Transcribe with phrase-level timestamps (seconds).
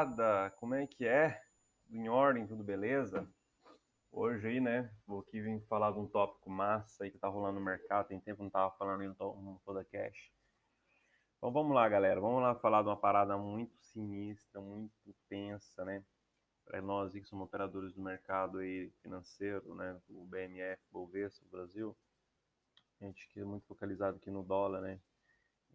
[0.00, 1.40] rapaziada, como é que é?
[1.90, 3.28] Em ordem, tudo beleza?
[4.10, 7.58] Hoje aí, né, vou aqui vir falar de um tópico massa aí que tá rolando
[7.58, 10.32] no mercado, tem tempo não tava falando em um podcast.
[11.36, 16.02] Então vamos lá, galera, vamos lá falar de uma parada muito sinistra, muito tensa, né?
[16.64, 21.96] Para nós que somos operadores do mercado aí financeiro, né, o BMF, Bovespa, Brasil,
[23.00, 24.98] a gente que é muito focalizado aqui no dólar, né?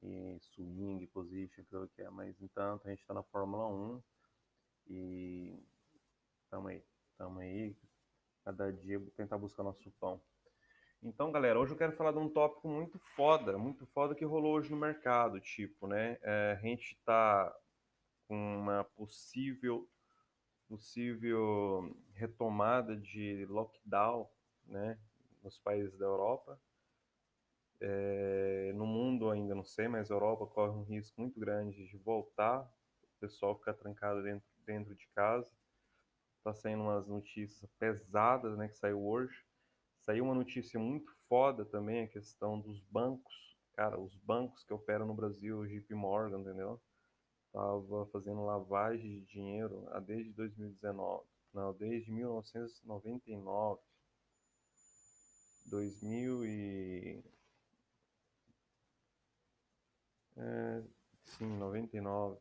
[0.05, 4.01] e swing position, aquilo que é, mas entanto a gente está na Fórmula 1
[4.87, 5.63] e
[6.43, 7.75] estamos aí, estamos aí,
[8.43, 10.21] cada dia tentar buscar nosso pão.
[11.01, 14.53] Então, galera, hoje eu quero falar de um tópico muito foda, muito foda que rolou
[14.55, 16.17] hoje no mercado, tipo, né?
[16.21, 17.55] É, a gente está
[18.27, 19.87] com uma possível
[20.67, 24.27] possível retomada de lockdown,
[24.65, 24.97] né,
[25.43, 26.59] nos países da Europa
[27.79, 31.97] é, no mundo ainda não sei, mas a Europa corre um risco muito grande de
[31.97, 35.49] voltar, o pessoal ficar trancado dentro, dentro de casa.
[36.43, 39.43] Tá saindo umas notícias pesadas, né, que saiu hoje.
[40.01, 43.33] Saiu uma notícia muito foda também, a questão dos bancos.
[43.73, 46.79] Cara, os bancos que operam no Brasil, JP Morgan, entendeu?
[47.51, 51.25] Tava fazendo lavagem de dinheiro desde 2019.
[51.53, 53.81] Não, desde 1999.
[55.65, 57.23] 2000 e
[60.37, 60.83] É,
[61.23, 62.37] sim, 99.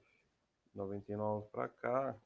[0.75, 2.17] 99 pra cá.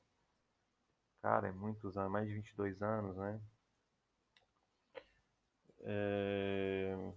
[1.22, 3.40] Cara, é muitos anos, mais de 22 anos, né?
[5.80, 7.12] É,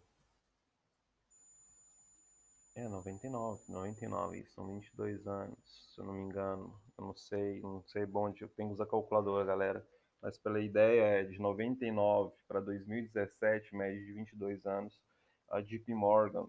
[2.76, 5.58] é 99, 99, isso, são 22 anos,
[5.94, 6.80] se eu não me engano.
[6.98, 9.88] Eu não sei, não sei bom, eu tenho que usar calculadora, galera.
[10.22, 15.02] Mas pela ideia é de 99 para 2017, média de 22 anos,
[15.50, 16.48] a JP Morgan,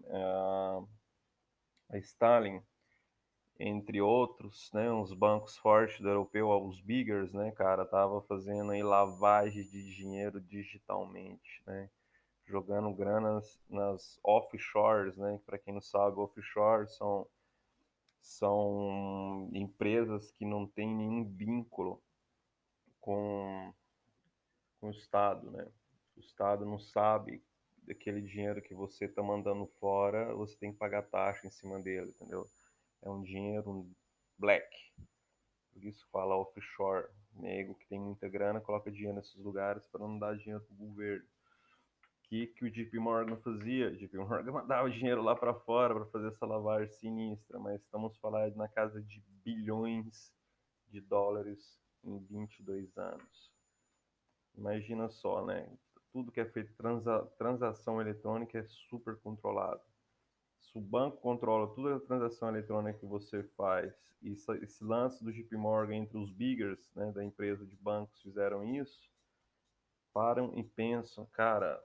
[1.89, 2.61] a Stalin,
[3.65, 8.83] entre outros, né, uns bancos fortes do europeu, os biggers, né, cara, tava fazendo aí
[8.83, 11.89] lavagem de dinheiro digitalmente, né,
[12.45, 17.25] jogando granas nas offshores, né, para quem não sabe, offshore são
[18.21, 22.01] são empresas que não têm nenhum vínculo
[23.01, 23.73] com,
[24.79, 25.67] com o Estado, né?
[26.15, 27.43] O Estado não sabe
[27.85, 32.11] daquele dinheiro que você está mandando fora, você tem que pagar taxa em cima dele,
[32.11, 32.47] entendeu?
[33.03, 33.87] É um dinheiro
[34.37, 34.65] black.
[35.71, 37.07] Por isso fala offshore.
[37.35, 40.77] Nego que tem muita grana coloca dinheiro nesses lugares para não dar dinheiro para o
[40.77, 41.25] governo.
[41.25, 43.89] O que, que o JP Morgan fazia?
[43.89, 48.17] O JP Morgan mandava dinheiro lá para fora para fazer essa lavagem sinistra, mas estamos
[48.17, 50.33] falando na casa de bilhões
[50.87, 53.51] de dólares em 22 anos.
[54.55, 55.67] Imagina só, né?
[56.13, 59.81] tudo que é feito transa, transação eletrônica é super controlado.
[60.63, 65.31] Se o banco controla toda a transação eletrônica que você faz, e esse lance do
[65.31, 68.99] JP Morgan entre os biggers né, da empresa de bancos fizeram isso,
[70.13, 71.83] param e pensam, cara,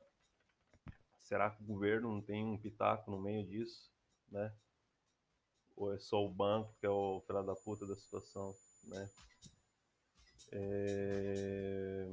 [1.19, 3.91] será que o governo não tem um pitaco no meio disso,
[4.31, 4.53] né?
[5.77, 9.11] Ou é só o banco que é o filho da puta da situação, né?
[10.53, 12.09] É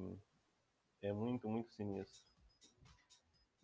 [1.05, 2.23] é muito, muito sinistro.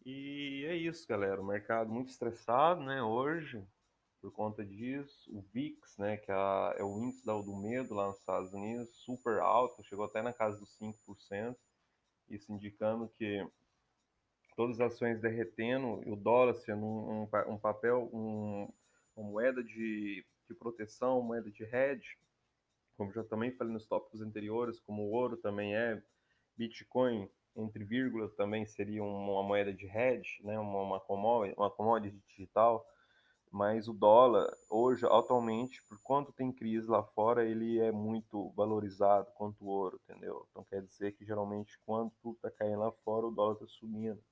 [0.03, 1.39] E é isso, galera.
[1.39, 3.63] O mercado muito estressado, né, hoje,
[4.19, 5.29] por conta disso.
[5.31, 6.35] O VIX, né, que é,
[6.77, 10.59] é o índice do medo lá nos Estados Unidos, super alto, chegou até na casa
[10.59, 11.55] dos 5%.
[12.29, 13.45] Isso indicando que
[14.55, 18.71] todas as ações derretendo o dólar sendo um, um, um papel, um,
[19.15, 22.17] uma moeda de, de proteção, moeda de hedge,
[22.97, 26.01] como já também falei nos tópicos anteriores, como o ouro também é,
[26.55, 30.57] Bitcoin, entre vírgulas, também seria uma moeda de hedge, né?
[30.57, 32.85] uma, uma, commodity, uma commodity digital,
[33.51, 39.29] mas o dólar, hoje, atualmente, por quanto tem crise lá fora, ele é muito valorizado
[39.35, 40.47] quanto o ouro, entendeu?
[40.49, 44.23] Então quer dizer que geralmente quando tudo está caindo lá fora, o dólar está subindo.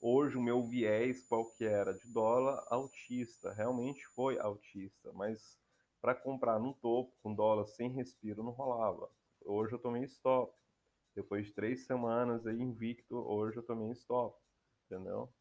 [0.00, 1.92] Hoje o meu viés qual que era?
[1.92, 5.58] De dólar altista, realmente foi altista, mas
[6.00, 9.10] para comprar no topo com dólar sem respiro não rolava.
[9.44, 10.52] Hoje eu tomei stop.
[11.16, 14.38] Depois de três semanas aí invicto, hoje eu tomei stop,
[14.84, 15.32] entendeu?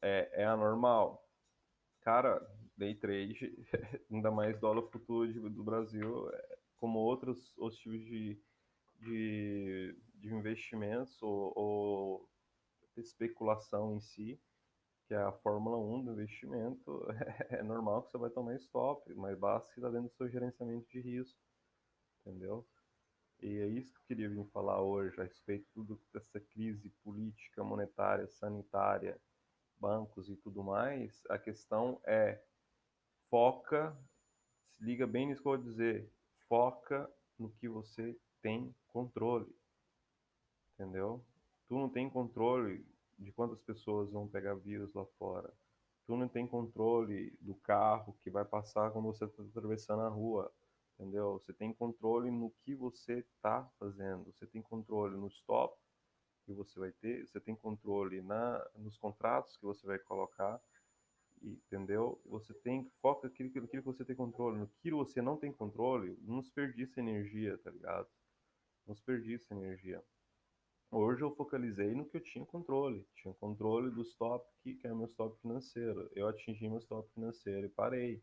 [0.00, 1.28] É, é anormal.
[2.00, 2.40] Cara,
[2.76, 3.52] day trade,
[4.08, 8.40] ainda mais dólar futuro do Brasil, é, como outros, outros tipos de,
[9.00, 12.30] de, de investimentos ou, ou
[12.96, 14.40] especulação em si,
[15.08, 17.04] que é a Fórmula 1 do investimento,
[17.50, 20.88] é normal que você vai tomar stop, mas basta que está dentro do seu gerenciamento
[20.88, 21.40] de risco,
[22.24, 22.64] entendeu?
[23.40, 27.62] E é isso que eu queria vir falar hoje a respeito tudo dessa crise política,
[27.62, 29.20] monetária, sanitária,
[29.78, 31.22] bancos e tudo mais.
[31.28, 32.42] A questão é
[33.30, 33.96] foca,
[34.76, 36.10] se liga bem nisso que eu vou dizer,
[36.48, 37.08] foca
[37.38, 39.54] no que você tem controle.
[40.74, 41.24] Entendeu?
[41.68, 42.84] Tu não tem controle
[43.18, 45.52] de quantas pessoas vão pegar vírus lá fora.
[46.06, 50.50] Tu não tem controle do carro que vai passar quando você está atravessando a rua.
[50.98, 51.34] Entendeu?
[51.34, 54.24] Você tem controle no que você está fazendo.
[54.32, 55.78] Você tem controle no stop
[56.44, 57.24] que você vai ter.
[57.24, 60.60] Você tem controle na, nos contratos que você vai colocar.
[61.40, 62.20] Entendeu?
[62.26, 64.58] Você tem foca naquilo, naquilo que você tem controle.
[64.58, 68.08] No que você não tem controle, não desperdiça energia, tá ligado?
[68.84, 70.02] Não desperdiça energia.
[70.90, 73.06] Hoje eu focalizei no que eu tinha controle.
[73.14, 76.10] Tinha controle do stop, que é meu stop financeiro.
[76.12, 78.20] Eu atingi meu stop financeiro e parei.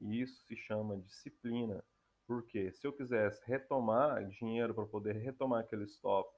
[0.00, 1.84] E isso se chama disciplina.
[2.26, 6.28] Porque se eu quisesse retomar dinheiro para poder retomar aquele stop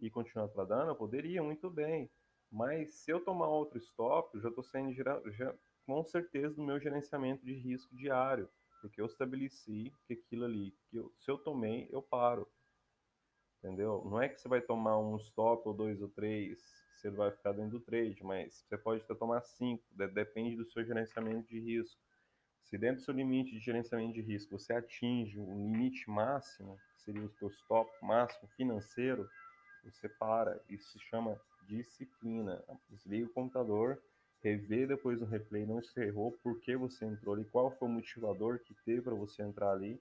[0.00, 2.10] e continuar tradando, eu poderia muito bem.
[2.50, 5.20] Mas se eu tomar outro stop, eu já estou saindo já,
[5.86, 8.48] com certeza do meu gerenciamento de risco diário.
[8.80, 12.48] Porque eu estabeleci que aquilo ali, que eu, se eu tomei, eu paro
[13.58, 14.04] entendeu?
[14.04, 16.58] Não é que você vai tomar um stop ou dois ou três,
[16.96, 20.84] você vai ficar dentro do trade, mas você pode até tomar cinco, depende do seu
[20.84, 22.00] gerenciamento de risco.
[22.64, 27.02] Se dentro do seu limite de gerenciamento de risco você atinge um limite máximo, que
[27.02, 29.28] seria o seu stop máximo financeiro,
[29.84, 30.60] você para.
[30.68, 32.62] Isso se chama disciplina.
[32.88, 34.00] Desliga o computador,
[34.42, 37.90] revê depois no replay, não se errou, por que você entrou ali, qual foi o
[37.90, 40.00] motivador que teve para você entrar ali,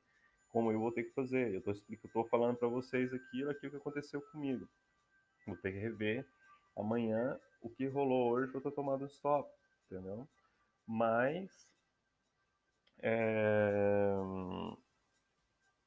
[0.50, 1.54] como eu vou ter que fazer.
[1.54, 4.68] Eu estou falando para vocês aqui aquilo que aconteceu comigo.
[5.46, 6.26] Vou ter que rever
[6.76, 9.50] amanhã o que rolou hoje para eu ter tomado stop,
[9.86, 10.28] entendeu?
[10.86, 11.68] Mas
[13.02, 14.16] é,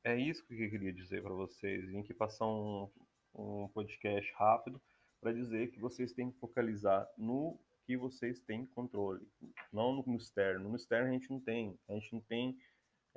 [0.05, 1.87] é isso que eu queria dizer para vocês.
[1.87, 2.91] Vim aqui passar um,
[3.35, 4.81] um podcast rápido
[5.21, 9.27] para dizer que vocês têm que focalizar no que vocês têm controle,
[9.73, 10.69] não no externo.
[10.69, 12.57] No externo a gente não tem, a gente não tem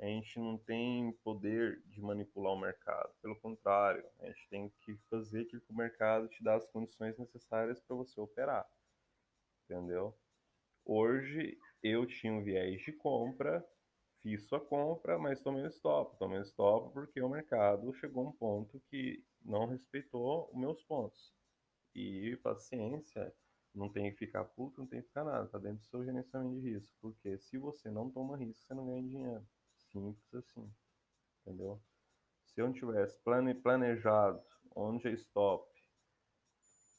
[0.00, 3.14] a gente não tem poder de manipular o mercado.
[3.22, 7.80] Pelo contrário, a gente tem que fazer que o mercado te dá as condições necessárias
[7.80, 8.66] para você operar.
[9.64, 10.12] Entendeu?
[10.84, 13.64] Hoje eu tinha um viés de compra,
[14.24, 16.18] fiz sua compra, mas tomei um stop.
[16.18, 20.82] Tomei um stop porque o mercado chegou a um ponto que não respeitou os meus
[20.82, 21.32] pontos.
[21.94, 23.32] E paciência,
[23.74, 26.58] não tem que ficar puto, não tem que ficar nada, tá dentro do seu gerenciamento
[26.58, 26.96] de risco.
[27.02, 29.46] Porque se você não toma risco, você não ganha dinheiro
[29.92, 30.72] simples assim,
[31.42, 31.80] entendeu?
[32.46, 34.42] Se eu não tivesse plane, planejado
[34.74, 35.70] onde é stop,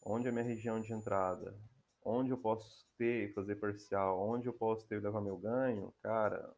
[0.05, 1.59] onde é minha região de entrada,
[2.03, 6.55] onde eu posso ter fazer parcial, onde eu posso ter levar meu ganho, cara,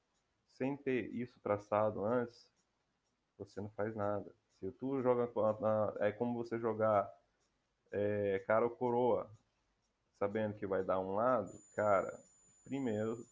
[0.58, 2.48] sem ter isso traçado antes,
[3.38, 4.30] você não faz nada.
[4.60, 5.30] Se tu joga
[6.00, 7.10] é como você jogar
[7.92, 9.30] é, cara ou coroa,
[10.18, 12.12] sabendo que vai dar um lado, cara,
[12.64, 13.24] primeiro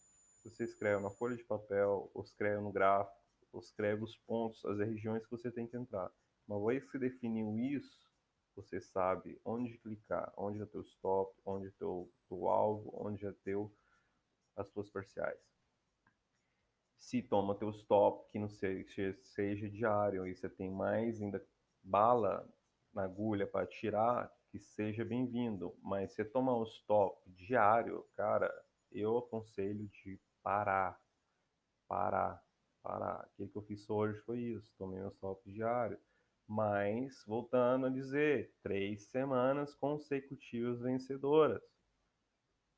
[0.44, 3.18] você escreve na folha de papel, ou escreve no gráfico,
[3.52, 6.12] ou escreve os pontos, as regiões que você tem que entrar.
[6.48, 8.00] Uma vez que você definiu isso,
[8.56, 13.32] você sabe onde clicar, onde é teu stop, onde é teu, teu alvo, onde é
[13.44, 13.72] teu
[14.56, 15.40] as tuas parciais.
[16.98, 21.46] Se toma teu stop, que não seja, seja diário, e você tem mais ainda
[21.84, 22.48] bala
[22.94, 25.78] na agulha para tirar, que seja bem-vindo.
[25.82, 28.52] Mas se tomar um stop diário, cara,
[28.92, 31.00] eu aconselho de parar,
[31.88, 32.44] parar,
[32.82, 33.30] parar.
[33.38, 36.00] O que eu fiz hoje foi isso, tomei meu stop diário.
[36.48, 41.62] Mas, voltando a dizer, três semanas consecutivas vencedoras.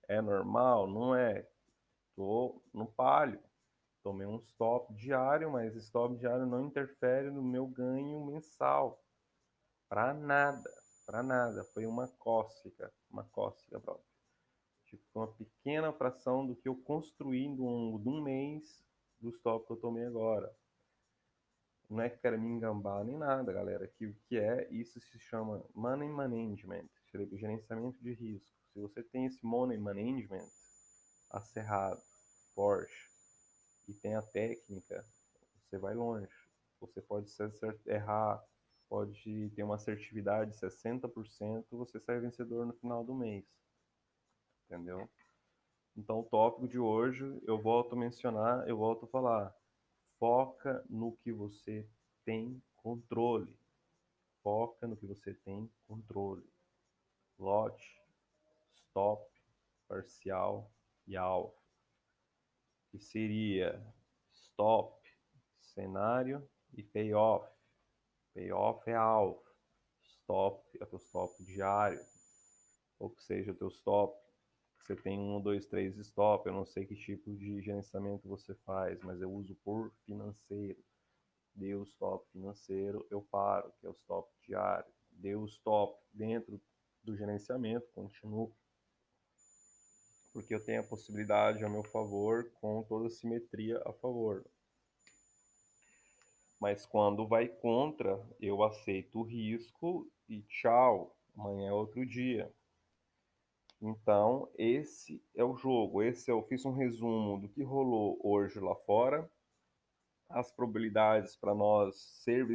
[0.08, 0.88] É normal?
[0.88, 1.48] Não é.
[2.16, 3.47] Tô no palio.
[4.08, 9.04] Tomei um stop diário, mas stop diário não interfere no meu ganho mensal.
[9.90, 10.74] Pra nada,
[11.06, 11.66] pra nada.
[11.66, 14.06] Foi uma cócega, uma cócega, brother.
[14.86, 18.82] Tipo, uma pequena fração do que eu construí de um, de um mês
[19.20, 20.56] do stop que eu tomei agora.
[21.90, 23.90] Não é que quero me engambar nem nada, galera.
[23.90, 26.88] Que o que é, isso se chama money management,
[27.34, 28.56] gerenciamento de risco.
[28.72, 30.48] Se você tem esse money management
[31.30, 32.02] acerrado,
[32.56, 33.17] forte,
[33.88, 35.04] e tem a técnica,
[35.64, 36.30] você vai longe.
[36.80, 37.32] Você pode
[37.86, 38.44] errar,
[38.88, 43.46] pode ter uma assertividade de 60%, você sai vencedor no final do mês
[44.68, 45.10] entendeu?
[45.96, 49.56] Então, o tópico de hoje, eu volto a mencionar, eu volto a falar.
[50.20, 51.88] Foca no que você
[52.24, 53.52] tem controle.
[54.44, 56.46] Foca no que você tem controle.
[57.40, 58.00] Lote,
[58.76, 59.26] stop,
[59.88, 60.72] parcial
[61.08, 61.56] e alvo.
[62.90, 63.86] Que seria
[64.34, 64.98] stop,
[65.62, 67.48] cenário e payoff.
[68.34, 69.44] Payoff é alvo.
[70.04, 72.06] Stop é o teu stop diário.
[73.00, 74.18] Ou que seja o teu stop
[74.88, 78.98] você tem um, dois, três stop, eu não sei que tipo de gerenciamento você faz,
[79.02, 80.82] mas eu uso por financeiro.
[81.54, 84.90] deu stop financeiro, eu paro, que é o stop diário.
[85.12, 86.62] Deu stop dentro
[87.04, 88.56] do gerenciamento, continuo.
[90.38, 94.46] Porque eu tenho a possibilidade a meu favor com toda a simetria a favor.
[96.62, 102.54] Mas quando vai contra, eu aceito o risco e tchau, amanhã é outro dia.
[103.82, 106.04] Então, esse é o jogo.
[106.04, 109.28] Esse eu fiz um resumo do que rolou hoje lá fora.
[110.30, 112.46] As probabilidades para nós ser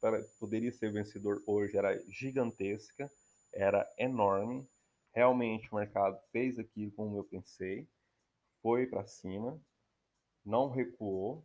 [0.00, 3.10] para poderia ser vencedor hoje era gigantesca,
[3.52, 4.64] era enorme.
[5.14, 7.88] Realmente o mercado fez aquilo como eu pensei,
[8.62, 9.60] foi para cima,
[10.44, 11.44] não recuou,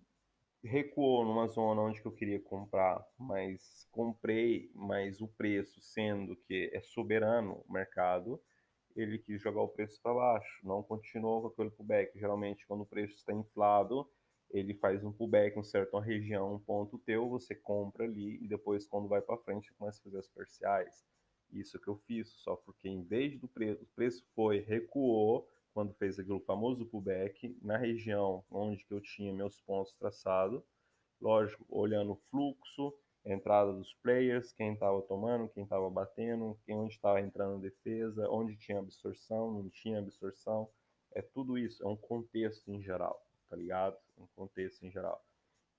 [0.63, 6.81] recuou numa zona onde eu queria comprar, mas comprei, mas o preço sendo que é
[6.81, 8.41] soberano o mercado,
[8.95, 12.19] ele quis jogar o preço para baixo, não continuou com aquele pullback.
[12.19, 14.09] Geralmente, quando o preço está inflado,
[14.49, 18.87] ele faz um pullback em certa região, um ponto teu, você compra ali e depois,
[18.87, 21.05] quando vai para frente, começa a fazer as parciais.
[21.51, 25.93] Isso que eu fiz, só porque em vez do preço, o preço foi, recuou, quando
[25.93, 30.63] fez aquele famoso pullback, na região onde que eu tinha meus pontos traçados,
[31.21, 32.93] lógico, olhando o fluxo,
[33.25, 38.57] entrada dos players, quem estava tomando, quem estava batendo, quem onde estava entrando defesa, onde
[38.57, 40.69] tinha absorção, não tinha absorção.
[41.11, 43.97] É tudo isso, é um contexto em geral, tá ligado?
[44.17, 45.23] Um contexto em geral.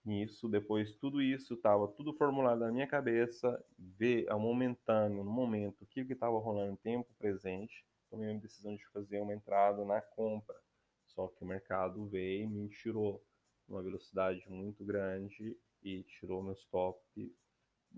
[0.04, 3.62] Nisso, depois tudo isso estava tudo formulado na minha cabeça,
[4.00, 8.74] ver a momentâneo, no momento, o que estava rolando em tempo presente, tomei a decisão
[8.74, 10.56] de fazer uma entrada na compra.
[11.04, 13.22] Só que o mercado veio e me tirou
[13.68, 16.98] uma velocidade muito grande e tirou meu stop,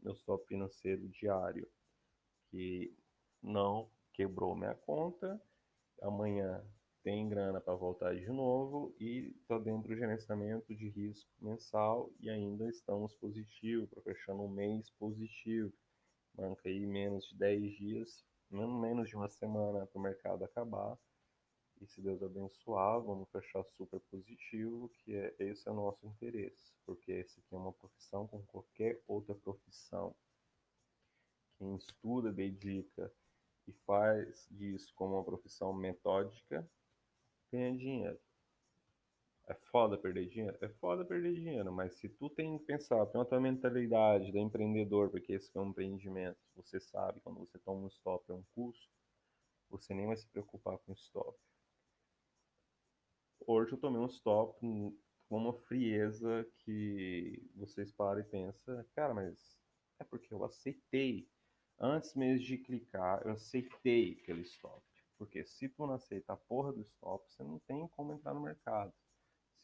[0.03, 1.71] meu stop financeiro diário,
[2.51, 2.93] que
[3.41, 5.41] não quebrou minha conta.
[6.01, 6.65] Amanhã
[7.05, 12.29] tem grana para voltar de novo e está dentro do gerenciamento de risco mensal e
[12.29, 15.73] ainda estamos positivo, para fechar um mês positivo.
[16.35, 20.99] Manca aí menos de 10 dias, menos de uma semana para o mercado acabar
[21.83, 26.73] e se Deus abençoar, vamos fechar super positivo, que é esse é o nosso interesse,
[26.87, 30.15] porque esse aqui é uma profissão como qualquer outra profissão.
[31.59, 33.13] Quem estuda, dedica
[33.67, 36.71] e faz disso como uma profissão metódica,
[37.51, 38.21] ganha dinheiro.
[39.47, 40.57] É foda perder dinheiro?
[40.61, 44.39] É foda perder dinheiro, mas se tu tem que pensar, tem a tua mentalidade de
[44.39, 48.45] empreendedor, porque esse é um empreendimento, você sabe, quando você toma um stop é um
[48.55, 48.89] custo,
[49.69, 51.39] você nem vai se preocupar com stop.
[53.47, 54.97] Hoje eu tomei um stop com
[55.29, 59.59] uma frieza que vocês param e pensam, cara, mas
[59.99, 61.29] é porque eu aceitei.
[61.81, 64.83] Antes mesmo de clicar, eu aceitei aquele stop.
[65.19, 68.41] Porque se tu não aceita a porra do stop, você não tem como entrar no
[68.43, 68.93] mercado.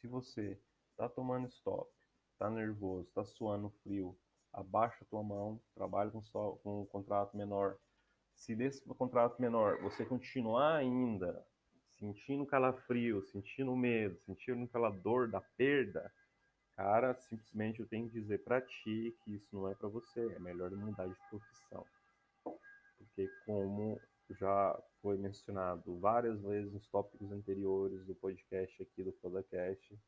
[0.00, 0.58] Se você
[0.96, 1.90] tá tomando stop,
[2.38, 4.16] tá nervoso, tá suando frio,
[4.52, 7.76] abaixa tua mão, trabalha com, stop, com um contrato menor.
[8.34, 11.44] Se desse contrato menor você continuar ainda
[11.98, 16.12] sentindo calafrio, sentindo medo, sentindo aquela dor da perda,
[16.76, 20.38] cara, simplesmente eu tenho que dizer para ti que isso não é para você, é
[20.38, 21.84] melhor mudar de profissão.
[22.44, 24.00] Porque como
[24.34, 29.98] já foi mencionado várias vezes nos tópicos anteriores do podcast aqui do Podcast,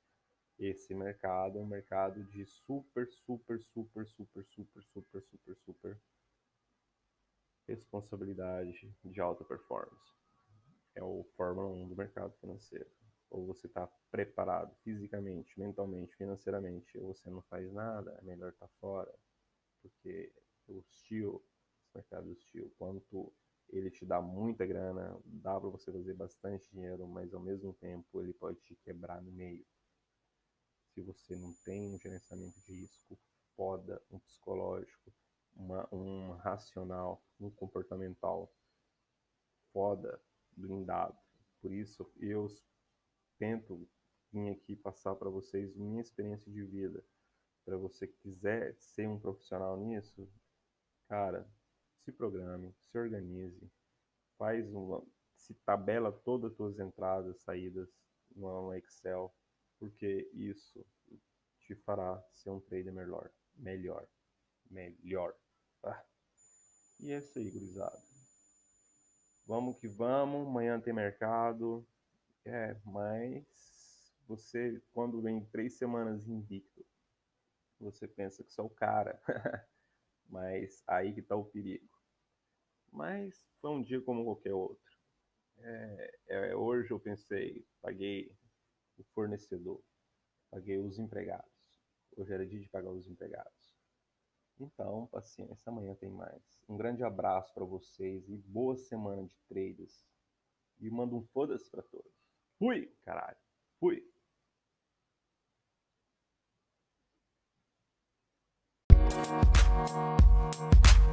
[0.59, 6.01] esse mercado é um mercado de super, super, super, super, super, super, super, super
[7.67, 10.21] responsabilidade de alta performance
[10.95, 12.91] é o Fórmula 1 do mercado financeiro.
[13.31, 18.67] Ou você está preparado fisicamente, mentalmente, financeiramente, ou você não faz nada, é melhor estar
[18.67, 19.13] tá fora.
[19.81, 20.33] Porque
[20.67, 21.43] o hostil,
[21.79, 23.33] esse mercado é hostil, quanto
[23.73, 28.21] ele te dá muita grana, dá para você fazer bastante dinheiro, mas ao mesmo tempo
[28.21, 29.65] ele pode te quebrar no meio.
[30.93, 33.19] Se você não tem um gerenciamento de risco
[33.57, 35.13] foda, um psicológico,
[35.55, 38.53] uma, um racional, um comportamental
[39.73, 40.21] foda,
[40.57, 41.17] blindado.
[41.61, 42.49] Por isso, eu
[43.39, 43.89] tento
[44.33, 47.05] vir aqui passar para vocês minha experiência de vida.
[47.65, 50.29] Para você que quiser ser um profissional nisso,
[51.07, 51.47] cara,
[52.05, 53.71] se programe, se organize,
[54.39, 55.03] faz uma,
[55.37, 57.89] se tabela todas as suas entradas, saídas
[58.35, 59.35] no Excel,
[59.79, 60.85] porque isso
[61.61, 64.07] te fará ser um trader melhor, melhor,
[64.71, 65.35] melhor.
[65.83, 66.05] Tá?
[66.99, 68.01] E é isso aí, gurizada.
[69.47, 71.87] Vamos que vamos, amanhã tem mercado.
[72.45, 73.45] É, mas
[74.27, 76.87] você, quando vem três semanas invicto,
[77.81, 79.21] você pensa que sou o cara.
[80.29, 81.90] mas aí que tá o perigo.
[82.93, 84.91] Mas foi um dia como qualquer outro.
[85.59, 88.35] É, é, hoje eu pensei, paguei
[88.99, 89.83] o fornecedor,
[90.51, 91.51] paguei os empregados.
[92.17, 93.75] Hoje era dia de pagar os empregados.
[94.59, 96.43] Então, paciência, amanhã tem mais.
[96.69, 100.05] Um grande abraço para vocês e boa semana de traders.
[100.79, 102.13] E mando um foda-se para todos.
[102.59, 103.39] Fui, caralho.
[103.79, 104.07] Fui.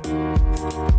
[0.03, 0.36] Thank
[0.67, 0.97] うん。